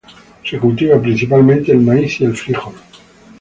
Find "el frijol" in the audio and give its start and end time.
2.23-2.73